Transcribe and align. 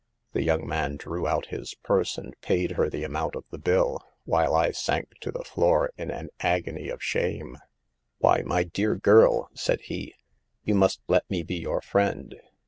"< 0.25 0.31
The 0.33 0.41
young 0.41 0.67
man 0.67 0.95
drew 0.97 1.27
out 1.27 1.49
his 1.53 1.75
purse 1.75 2.17
and 2.17 2.33
paid 2.41 2.71
her 2.71 2.89
the 2.89 3.03
amount 3.03 3.35
of 3.35 3.43
her 3.51 3.57
bill, 3.59 4.01
while 4.25 4.55
I 4.55 4.71
sank 4.71 5.11
to 5.21 5.31
the 5.31 5.43
floor 5.43 5.91
in 5.95 6.09
an 6.09 6.29
agony 6.39 6.89
of 6.89 7.03
shame." 7.03 7.55
5" 8.23 8.37
Wh 8.41 8.41
Y> 8.41 8.41
my 8.43 8.63
dear 8.63 8.95
girl," 8.95 9.51
said 9.53 9.79
he, 9.81 10.15
«you 10.65 10.73
must 10.73 11.01
let 11.07 11.29
me 11.29 11.43
be 11.43 11.57
your 11.57 11.81
friend. 11.81 12.33